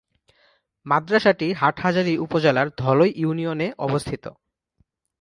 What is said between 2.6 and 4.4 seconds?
ধলই ইউনিয়নে অবস্থিত।